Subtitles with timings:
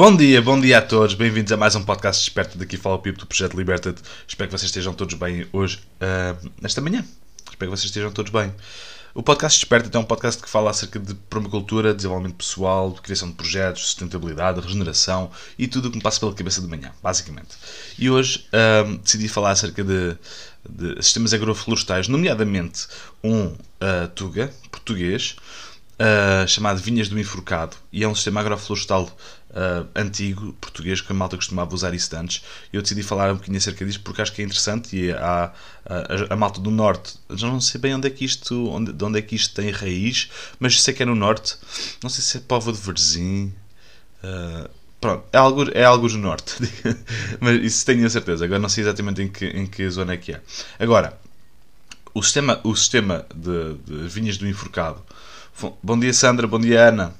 [0.00, 2.56] Bom dia, bom dia a todos, bem-vindos a mais um podcast Desperta.
[2.56, 4.00] Daqui fala o Pipo do Projeto Liberta-te.
[4.26, 7.04] Espero que vocês estejam todos bem hoje, uh, nesta manhã.
[7.50, 8.50] Espero que vocês estejam todos bem.
[9.14, 13.28] O podcast Desperta é um podcast que fala acerca de permacultura, desenvolvimento pessoal, de criação
[13.28, 17.50] de projetos, sustentabilidade, regeneração e tudo o que me passa pela cabeça de manhã, basicamente.
[17.98, 20.16] E hoje uh, decidi falar acerca de,
[20.66, 22.86] de, sistemas agroflorestais, nomeadamente
[23.22, 25.36] um uh, Tuga, português,
[26.48, 29.14] chamado Vinhas do Enforcado, e é um sistema agroflorestal
[29.50, 32.42] uh, antigo, português, que a malta costumava usar isso antes.
[32.72, 35.52] Eu decidi falar um bocadinho acerca disto porque acho que é interessante e há
[35.84, 39.04] a, a, malta do Norte, já não sei bem onde é que isto, onde, de
[39.04, 41.56] onde é que isto tem raiz, mas sei que é no Norte,
[42.02, 43.52] não sei se é Povo de Verzim.
[44.22, 44.68] Uh,
[45.00, 46.56] pronto, é algo, é algo do norte,
[47.40, 48.44] mas isso tenho a certeza.
[48.44, 50.40] Agora não sei exatamente em que, em que zona é que é.
[50.78, 51.18] Agora,
[52.12, 55.02] o sistema, o sistema de, de vinhas do enforcado.
[55.82, 56.46] Bom dia, Sandra.
[56.46, 57.14] Bom dia, Ana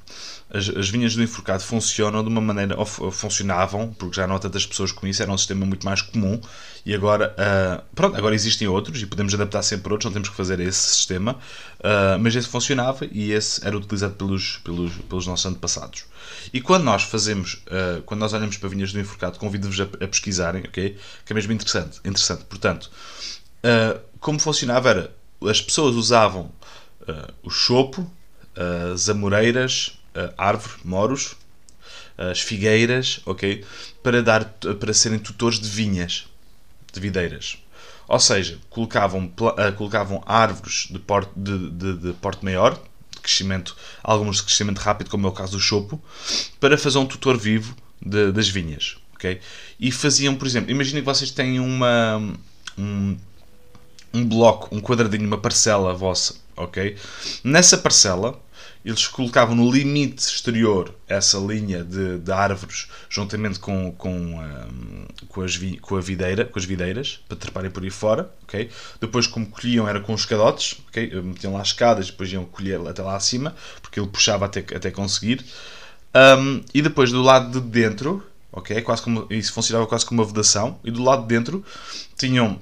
[0.53, 4.39] as, as vinhas do enforcado funcionam de uma maneira, ou, funcionavam, porque já não há
[4.39, 6.41] tantas pessoas com isso, era um sistema muito mais comum
[6.85, 10.35] e agora, uh, pronto, agora existem outros e podemos adaptar sempre outros, não temos que
[10.35, 11.35] fazer esse sistema,
[11.79, 16.05] uh, mas esse funcionava e esse era utilizado pelos, pelos, pelos nossos antepassados.
[16.53, 20.09] E quando nós fazemos, uh, quando nós olhamos para vinhas do enforcado, convido-vos a, a,
[20.09, 20.97] pesquisarem, ok?
[21.25, 21.99] Que é mesmo interessante.
[22.05, 22.45] interessante.
[22.45, 22.91] Portanto,
[24.19, 26.51] como funcionava era, as pessoas usavam
[27.43, 28.11] o chopo,
[28.55, 31.37] as amoreiras, uh, árvore, moros,
[32.17, 33.65] as figueiras, ok?
[34.03, 36.27] Para, dar, para serem tutores de vinhas,
[36.93, 37.59] de videiras.
[38.07, 42.75] Ou seja, colocavam, uh, colocavam árvores de porte, de, de, de porte maior,
[43.11, 46.03] de crescimento, alguns de crescimento rápido, como é o caso do chopo,
[46.59, 47.75] para fazer um tutor vivo
[48.05, 48.97] de, das vinhas.
[49.15, 49.41] ok?
[49.79, 52.35] E faziam, por exemplo, imaginem que vocês têm uma,
[52.77, 53.17] um,
[54.13, 56.97] um bloco, um quadradinho, uma parcela vossa, ok?
[57.45, 58.41] Nessa parcela,
[58.85, 65.43] eles colocavam no limite exterior essa linha de, de árvores juntamente com, com, um, com,
[65.43, 68.31] as vi, com, a videira, com as videiras para treparem por aí fora.
[68.45, 68.71] Okay?
[69.01, 71.11] Depois, como colhiam, era com os escadotes, okay?
[71.21, 74.91] metiam lá escadas e depois iam colher até lá acima porque ele puxava até, até
[74.91, 75.45] conseguir.
[76.15, 78.81] Um, e depois, do lado de dentro, okay?
[78.81, 81.65] quase como, isso funcionava quase como uma vedação, e do lado de dentro
[82.17, 82.61] tinham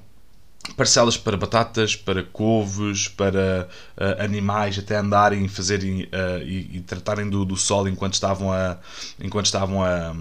[0.76, 7.28] parcelas para batatas, para couves, para uh, animais até andarem fazerem uh, e, e, tratarem
[7.28, 8.78] do, do sol enquanto estavam a
[9.20, 10.14] enquanto estavam a,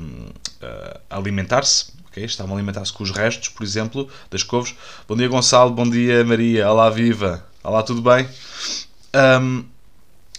[1.09, 1.91] a alimentar-se.
[2.07, 2.25] Okay?
[2.25, 4.75] Estavam a alimentar-se com os restos, por exemplo, das couves.
[5.07, 8.27] Bom dia Gonçalo, bom dia Maria, olá viva, olá tudo bem?
[9.41, 9.65] Um,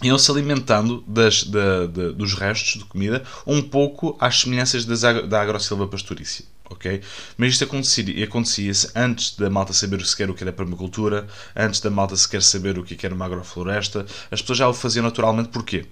[0.02, 5.42] iam-se alimentando das, da, da, dos restos de comida um pouco às semelhanças das, da
[5.42, 7.00] agrosilva pastorícia ok?
[7.36, 11.90] Mas isto acontecia, acontecia antes da malta saber sequer o que era permacultura, antes da
[11.90, 14.06] malta sequer saber o que era uma agrofloresta.
[14.30, 15.86] As pessoas já o faziam naturalmente, porquê?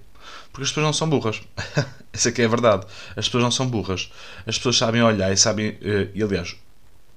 [0.51, 1.41] Porque as pessoas não são burras.
[2.11, 2.85] Essa aqui é a verdade.
[3.15, 4.11] As pessoas não são burras.
[4.45, 5.77] As pessoas sabem olhar e sabem.
[5.81, 6.55] Eh, e aliás,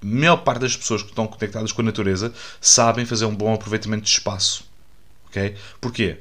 [0.02, 3.54] a maior parte das pessoas que estão conectadas com a natureza sabem fazer um bom
[3.54, 4.64] aproveitamento de espaço.
[5.26, 5.54] Ok?
[5.80, 6.18] Porquê?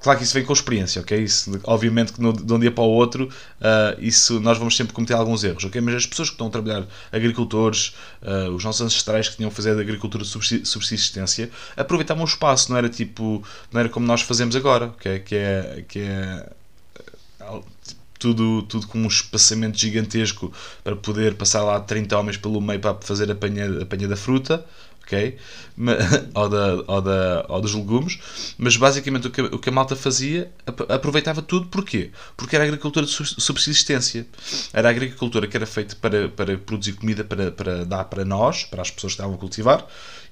[0.00, 1.18] Claro que isso vem com experiência, ok?
[1.18, 4.92] Isso, obviamente que no, de um dia para o outro uh, isso nós vamos sempre
[4.92, 5.80] cometer alguns erros, ok?
[5.80, 9.50] Mas as pessoas que estão a trabalhar, agricultores, uh, os nossos ancestrais que tinham a
[9.50, 14.54] fazer agricultura de subsistência, aproveitavam o espaço, não era tipo, não era como nós fazemos
[14.54, 15.20] agora, ok?
[15.20, 16.46] Que é, que é
[18.18, 20.52] tudo, tudo com um espaçamento gigantesco
[20.82, 24.16] para poder passar lá 30 homens pelo meio para fazer a panha, a panha da
[24.16, 24.64] fruta,
[25.06, 25.38] ok?
[26.34, 28.18] ou, da, ou, da, ou dos legumes,
[28.58, 30.50] mas basicamente o que, o que a malta fazia,
[30.88, 32.10] aproveitava tudo, porquê?
[32.36, 34.26] Porque era agricultura de subsistência.
[34.72, 38.82] Era agricultura que era feita para, para produzir comida para, para dar para nós, para
[38.82, 39.86] as pessoas que estavam a cultivar,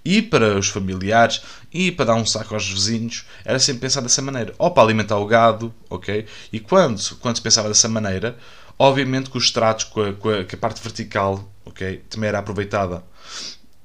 [0.04, 1.40] e para os familiares,
[1.72, 3.24] e para dar um saco aos vizinhos.
[3.44, 4.52] Era sempre pensado dessa maneira.
[4.58, 6.26] Ou para alimentar o gado, ok?
[6.52, 8.36] E quando, quando se pensava dessa maneira,
[8.78, 12.02] obviamente que os estratos, com a, com a, com a parte vertical, ok?
[12.10, 13.02] Também era aproveitada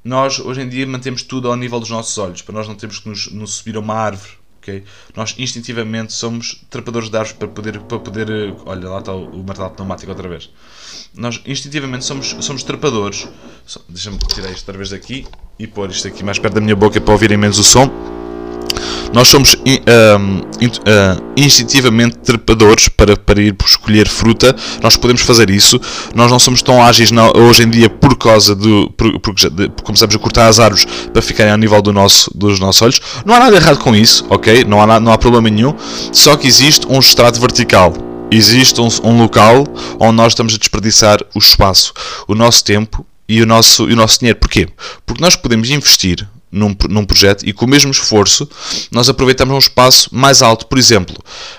[0.04, 3.00] nós hoje em dia mantemos tudo ao nível dos nossos olhos, para nós não termos
[3.00, 4.40] que nos, nos subir a uma árvore.
[4.62, 4.84] Okay?
[5.16, 8.30] Nós instintivamente somos trepadores de árvores para poder, para poder.
[8.30, 10.50] Eh, olha, lá está o, o martelo pneumático outra vez.
[11.16, 13.28] Nós instintivamente somos, somos trepadores.
[13.88, 15.26] Deixa-me tirar isto outra vez daqui
[15.58, 18.19] e pôr isto aqui mais perto da minha boca para ouvirem menos o som.
[19.14, 19.56] Nós somos
[21.36, 24.56] instintivamente trepadores para, para ir escolher fruta.
[24.82, 25.80] Nós podemos fazer isso.
[26.14, 28.90] Nós não somos tão ágeis hoje em dia por causa do.
[28.92, 29.50] Por, porque
[29.84, 33.02] começamos a cortar as árvores para ficarem ao nível do nosso, dos nossos olhos.
[33.26, 34.64] Não há nada errado com isso, ok?
[34.64, 35.76] Não há, não há problema nenhum.
[36.12, 37.94] Só que existe um estrato vertical.
[38.32, 39.66] Existe um, um local
[40.00, 41.94] onde nós estamos a desperdiçar o espaço,
[42.28, 44.40] o nosso tempo e o nosso, e o nosso dinheiro.
[44.40, 44.68] Porquê?
[45.06, 48.50] Porque nós podemos investir num, num projeto e com o mesmo esforço
[48.92, 50.66] nós aproveitamos um espaço mais alto.
[50.66, 51.16] Por exemplo,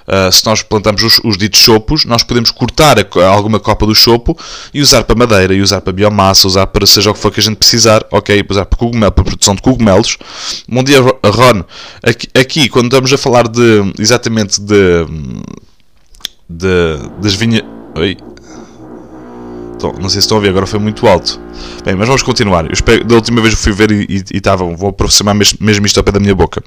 [0.07, 3.95] uh, se nós plantamos os, os ditos chopos, nós podemos cortar a, alguma copa do
[3.95, 4.37] chopo
[4.75, 7.41] e usar para madeira, e usar para biomassa, usar para seja o que for que
[7.41, 8.45] a gente precisar, ok?
[8.49, 10.19] Usar para, cogumelo, para produção de cogumelos.
[10.69, 11.65] Bom dia, Ron.
[12.03, 15.07] Aqui, aqui quando estamos a falar de exatamente de,
[16.49, 17.63] de das vinhas.
[19.89, 21.41] Não sei se estão a ver, agora foi muito alto.
[21.85, 22.65] Bem, mas vamos continuar.
[22.67, 25.99] Eu espero, da última vez que fui ver e estava, vou aproximar mesmo, mesmo isto
[25.99, 26.63] ao pé da minha boca.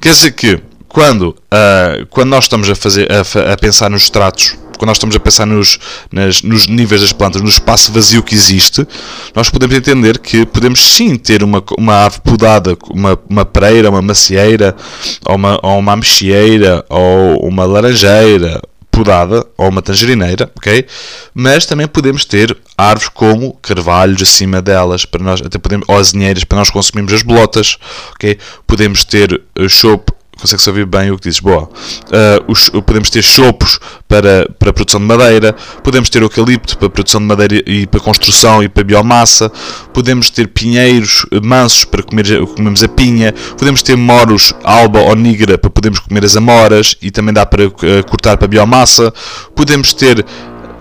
[0.00, 4.56] Quer dizer que quando, uh, quando nós estamos a, fazer, a, a, pensar nos estratos,
[4.78, 5.78] quando nós estamos a pensar nos,
[6.12, 8.86] nas, nos níveis das plantas, no espaço vazio que existe,
[9.34, 14.02] nós podemos entender que podemos sim ter uma, uma árvore podada, uma, uma pereira, uma
[14.02, 14.76] macieira,
[15.24, 18.60] ou uma, ou uma amexieira, ou uma laranjeira,
[18.96, 20.86] podada ou uma tangerineira, ok?
[21.34, 26.44] Mas também podemos ter árvores como carvalhos acima delas, para nós, até podemos, ou azinheiras
[26.44, 27.76] para nós consumirmos as bolotas,
[28.14, 28.38] ok?
[28.66, 31.40] Podemos ter uh, chope consegue-se ouvir bem o que dizes.
[31.40, 31.64] Boa.
[31.64, 33.78] Uh, os, podemos ter chopos
[34.08, 38.62] para, para produção de madeira, podemos ter eucalipto para produção de madeira e para construção
[38.62, 39.50] e para biomassa,
[39.92, 45.58] podemos ter pinheiros mansos para comer, comermos a pinha, podemos ter moros alba ou nigra
[45.58, 47.72] para podermos comer as amoras e também dá para uh,
[48.08, 49.12] cortar para biomassa,
[49.54, 50.24] podemos ter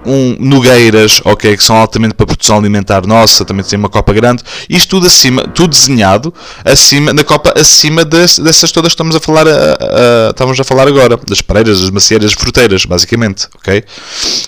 [0.06, 4.44] um Nogueiras, ok, que são altamente para produção alimentar nossa, também tem uma copa grande,
[4.70, 9.48] isto tudo acima, tudo desenhado acima, na copa acima dessas todas que estamos a falar,
[9.48, 13.84] a, a, estamos a falar agora, das pareiras, das macieiras, das fruteiras, basicamente, ok?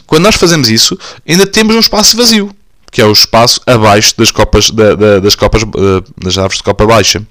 [0.06, 2.51] Quando nós fazemos isso, ainda temos um espaço vazio,
[2.92, 6.63] que é o espaço abaixo das copas, da, da, das copas, uh, das árvores de
[6.63, 7.22] copa baixa,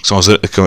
[0.00, 0.26] que, são as,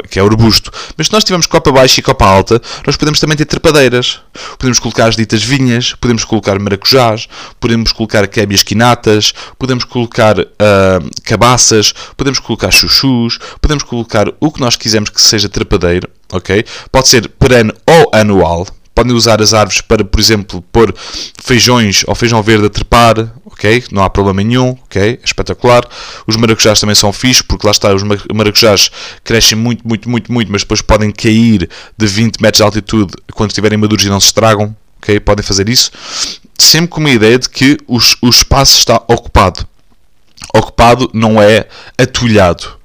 [0.09, 0.71] que é urbusto.
[0.95, 4.19] Mas se nós tivermos copa baixa e copa alta, nós podemos também ter trepadeiras.
[4.57, 7.27] Podemos colocar as ditas vinhas, podemos colocar maracujás,
[7.59, 10.45] podemos colocar québias quinatas, podemos colocar uh,
[11.23, 16.63] cabaças, podemos colocar chuchus, podemos colocar o que nós quisermos que seja trepadeiro, ok?
[16.91, 18.67] Pode ser perene ou anual,
[18.97, 20.91] podem usar as árvores para, por exemplo, pôr
[21.43, 23.83] feijões ou feijão verde a trepar, ok?
[23.91, 24.99] Não há problema nenhum, ok?
[24.99, 25.83] É espetacular.
[26.25, 28.01] Os maracujás também são fixos, porque lá está, os
[28.33, 28.89] maracujás
[29.23, 33.51] crescem muito, muito, muito, muito, mas depois podem cair de 20 metros de altitude quando
[33.51, 35.19] estiverem maduros e não se estragam, ok?
[35.19, 35.91] Podem fazer isso.
[36.57, 39.67] Sempre com uma ideia de que os, o espaço está ocupado.
[40.55, 41.67] Ocupado não é
[41.99, 42.75] atulhado.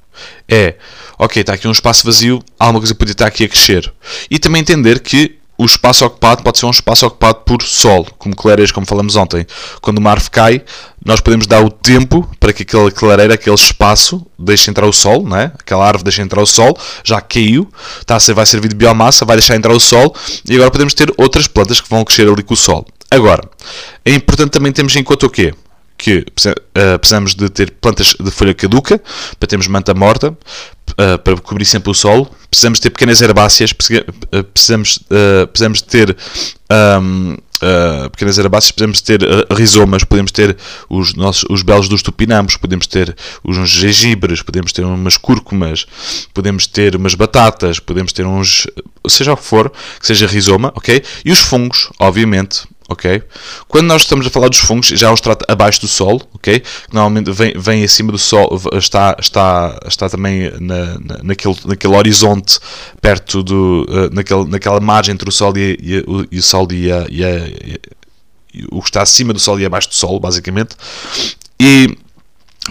[0.46, 0.74] É,
[1.18, 3.90] ok, está aqui um espaço vazio, alguma coisa podia estar aqui a crescer.
[4.30, 8.34] E também entender que o espaço ocupado pode ser um espaço ocupado por sol, como
[8.34, 9.46] clareiras, como falamos ontem.
[9.80, 10.62] Quando uma árvore cai,
[11.04, 15.22] nós podemos dar o tempo para que aquela clareira, aquele espaço, deixe entrar o sol,
[15.22, 15.52] não é?
[15.58, 17.68] aquela árvore deixe entrar o sol, já caiu,
[18.06, 20.14] tá, vai servir de biomassa, vai deixar entrar o sol,
[20.48, 22.86] e agora podemos ter outras plantas que vão crescer ali com o sol.
[23.10, 23.42] Agora,
[24.04, 25.54] é importante também termos em conta o quê?
[26.02, 29.00] Que uh, precisamos de ter plantas de folha caduca,
[29.38, 32.28] para termos manta morta, uh, para cobrir sempre o solo.
[32.50, 36.16] Precisamos ter pequenas herbáceas, eh, precisamos, uh, precisamos ter
[37.00, 37.36] um,
[38.10, 39.20] pequenas herbáceas, podemos ter
[39.52, 40.56] rizomas, podemos ter
[40.90, 45.86] os, nossos, os belos dos tupinambos, podemos ter uns gengibres, podemos ter umas cúrcumas,
[46.34, 48.66] podemos ter umas batatas, podemos ter uns,
[49.06, 51.02] seja o que for, que seja rizoma, ok?
[51.24, 53.22] E os fungos, obviamente, ok?
[53.68, 56.62] Quando nós estamos a falar dos fungos, já os trata abaixo do solo, ok?
[56.92, 62.58] Normalmente vem, vem acima do sol, está, está, está também na, na, naquele, naquele horizonte
[63.00, 66.92] perto do, uh, naquele, naquela margem entre o sol e, e, e o sol e,
[66.92, 67.38] a, e, a,
[68.54, 70.76] e o que está acima do sol e abaixo do sol, basicamente.
[71.58, 71.96] E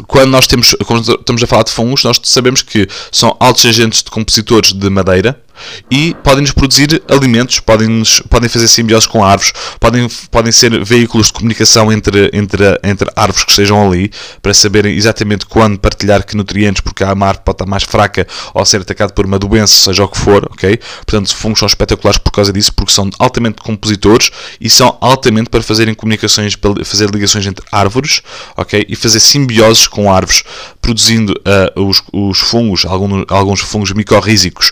[0.07, 4.03] quando nós temos, quando estamos a falar de fungos, nós sabemos que são altos agentes
[4.03, 5.41] de compositores de madeira,
[5.89, 11.33] e podem-nos produzir alimentos, podem, podem fazer simbiose com árvores, podem, podem ser veículos de
[11.33, 16.81] comunicação entre, entre, entre árvores que estejam ali, para saberem exatamente quando partilhar que nutrientes,
[16.81, 20.07] porque a árvore pode estar mais fraca ou ser atacada por uma doença, seja o
[20.07, 20.79] que for, ok?
[21.05, 24.29] Portanto, os fungos são espetaculares por causa disso, porque são altamente compositores
[24.59, 28.21] e são altamente para fazerem comunicações, para fazer ligações entre árvores,
[28.55, 28.85] ok?
[28.87, 30.43] E fazer simbioses com árvores,
[30.81, 31.33] produzindo
[31.75, 34.71] uh, os, os fungos, alguns, alguns fungos micorrízicos,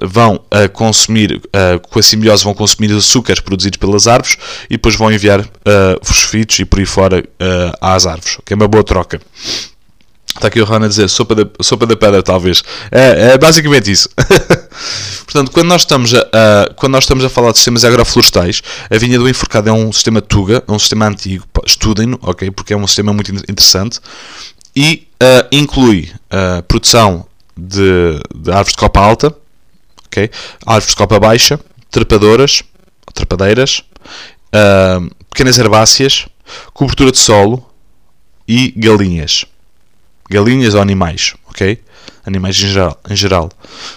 [0.00, 4.36] vão vão a consumir, uh, com a simbiose, vão consumir açúcares produzidos pelas árvores
[4.68, 5.46] e depois vão enviar uh,
[6.02, 9.20] fosfitos e por aí fora uh, às árvores, que é uma boa troca.
[10.34, 12.62] Está aqui o Ron a dizer sopa da, sopa da pedra, talvez.
[12.90, 14.08] É, é basicamente isso.
[15.26, 18.96] Portanto, quando nós, estamos a, a, quando nós estamos a falar de sistemas agroflorestais, a
[18.96, 22.50] vinha do enforcado é um sistema Tuga, é um sistema antigo, estudem-no, ok?
[22.52, 24.00] Porque é um sistema muito interessante
[24.74, 29.36] e uh, inclui a produção de, de árvores de copa alta,
[30.10, 30.28] okay?
[30.66, 32.62] árvores de copa baixa, trepadoras,
[33.14, 33.82] trepadeiras,
[34.54, 36.26] uh, pequenas herbáceas,
[36.74, 37.64] cobertura de solo
[38.46, 39.44] e galinhas.
[40.28, 41.80] galinhas ou animais, ok?
[42.26, 43.50] Animais em geral, em geral.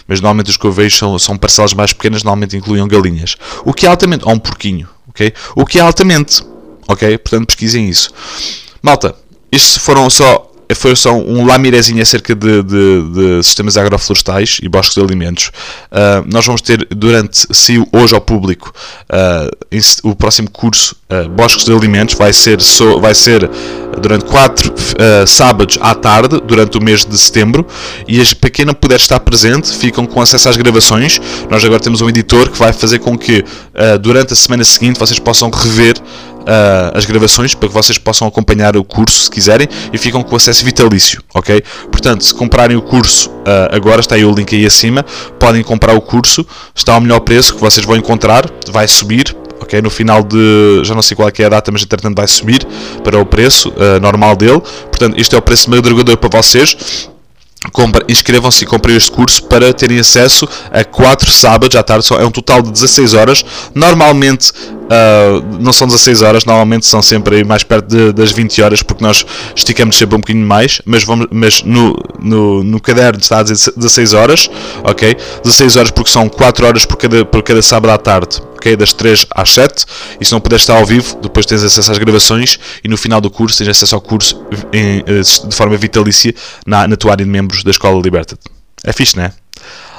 [0.07, 3.35] Mas normalmente os que eu vejo são, são parcelas mais pequenas, normalmente incluem galinhas.
[3.65, 4.23] O que é altamente.
[4.25, 5.33] Ou um porquinho, ok?
[5.55, 6.41] O que é altamente,
[6.87, 7.17] ok?
[7.17, 8.11] Portanto, pesquisem isso.
[8.81, 9.15] Malta,
[9.51, 14.95] isto foram só foi só um lamirezinho acerca de, de, de, sistemas agroflorestais e bosques
[14.95, 15.51] de alimentos.
[15.91, 18.73] Uh, nós vamos ter durante, se hoje ao público,
[19.11, 23.49] uh, o próximo curso uh, Bosques de Alimentos vai ser, so, vai ser
[23.99, 24.73] durante 4
[25.27, 27.65] sábados à tarde, durante o mês de setembro,
[28.07, 31.21] e as, para quem não puder estar presente, ficam com acesso às gravações.
[31.49, 33.45] Nós agora temos um editor que vai fazer com que
[34.01, 35.95] durante a semana seguinte vocês possam rever
[36.43, 40.35] uh, as gravações para que vocês possam acompanhar o curso se quiserem e ficam com
[40.35, 41.63] acesso vitalício, ok?
[41.91, 45.03] Portanto, se comprarem o curso uh, agora, está aí o link aí acima,
[45.39, 46.45] podem comprar o curso,
[46.75, 49.81] está ao melhor preço que vocês vão encontrar, vai subir, ok?
[49.81, 52.65] No final de, já não sei qual é a data, mas entretanto vai subir
[53.03, 54.61] para o preço uh, normal dele.
[54.91, 57.09] Portanto, este é o preço madrugador para vocês
[58.07, 62.31] inscrevam-se e comprem este curso para terem acesso a 4 sábados à tarde, é um
[62.31, 63.45] total de 16 horas.
[63.73, 68.83] Normalmente uh, não são 16 horas, normalmente são sempre mais perto de, das 20 horas,
[68.83, 73.39] porque nós esticamos sempre um bocadinho mais, mas, vamos, mas no, no, no caderno está
[73.39, 74.49] a dizer 16 horas,
[74.83, 75.15] ok?
[75.43, 78.77] 16 horas porque são 4 horas por cada, por cada sábado à tarde ok?
[78.77, 79.85] Das 3 às 7.
[80.19, 83.19] E se não puderes estar ao vivo, depois tens acesso às gravações e no final
[83.19, 84.41] do curso tens acesso ao curso
[84.71, 86.33] em, eh, de forma vitalícia
[86.65, 88.39] na, na tua área de membros da Escola Liberted.
[88.83, 89.33] É fixe, não é?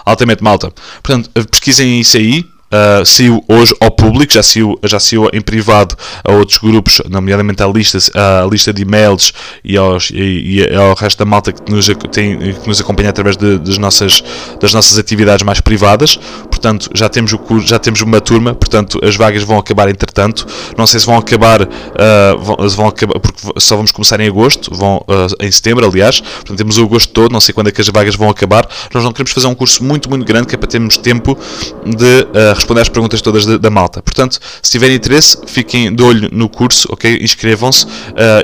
[0.05, 0.73] Altamente malta.
[1.03, 2.45] Portanto, pesquisem isso aí
[2.75, 7.63] uh, saiu hoje ao público, já saiu, já saiu em privado a outros grupos, nomeadamente
[7.63, 9.33] à lista, à lista de e-mails
[9.65, 13.37] e, aos, e, e ao resto da malta que nos, tem, que nos acompanha através
[13.37, 14.23] de, das, nossas,
[14.61, 16.19] das nossas atividades mais privadas.
[16.65, 20.47] Portanto, já temos, o curso, já temos uma turma, portanto, as vagas vão acabar entretanto.
[20.79, 24.75] Não sei se vão acabar, uh, vão, vão, acabar porque só vamos começar em agosto,
[24.75, 26.21] vão, uh, em setembro, aliás.
[26.21, 28.67] Portanto, temos o agosto todo, não sei quando é que as vagas vão acabar.
[28.95, 31.37] Nós não queremos fazer um curso muito, muito grande, que é para termos tempo
[31.85, 34.01] de uh, responder às perguntas todas da, da, malta.
[34.01, 37.19] Portanto, se tiverem interesse, fiquem de olho no curso, ok?
[37.21, 37.91] Inscrevam-se, uh,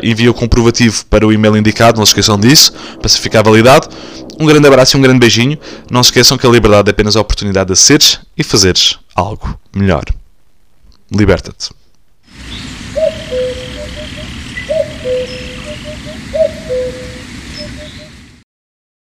[0.02, 3.88] enviem o comprovativo para o e-mail indicado, não se esqueçam disso, para se ficar validado.
[4.38, 5.58] Um grande abraço e um grande beijinho.
[5.90, 9.58] Não se esqueçam que a liberdade é apenas a oportunidade de seres e fazeres algo
[9.74, 10.04] melhor.
[11.10, 11.70] Liberta-te.